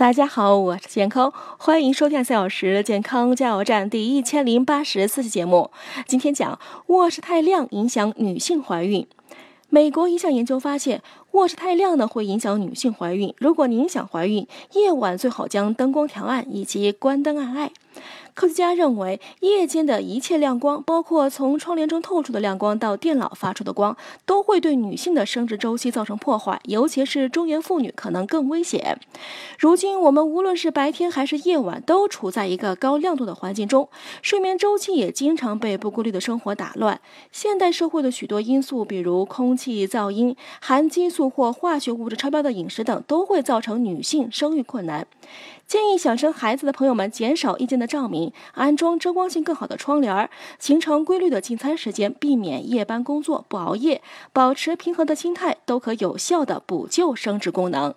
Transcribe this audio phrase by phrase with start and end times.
[0.00, 5.70] 大家好，我是健康，欢迎收听三小时健康加油站第一千零八十四期节目。
[6.06, 9.06] 今天讲卧室太亮影响女性怀孕。
[9.68, 11.02] 美国一项研究发现，
[11.32, 13.34] 卧室太亮呢会影响女性怀孕。
[13.36, 17.70] 如果您想怀孕，夜晚最好将灯光调暗以及关灯暗爱。
[18.34, 28.98] 科学家认为，夜间的一切亮光，包括从窗帘中透出的亮光到电脑发出的光，都会对女性的生殖周期造成破坏，尤其是中年妇女可能更危险。
[29.58, 33.88] 如今，我们无论是白天还是夜晚，都处在一个高亮度的环境中，
[34.22, 37.00] 睡眠周期也经常被不规律的生活打乱。
[37.30, 45.06] 现代社会的许多因素，比如空气噪音、含激素或化学物质超标的饮食等，都会造成女性生育困难。
[45.66, 54.00] 建议想生孩子的朋友们减少夜间的照明，安装遮光性更好的窗帘，形成规律的进餐时间，避免夜班工作，不熬夜，
[54.32, 57.92] 保持平和的心态，都可有效的补救生殖功能。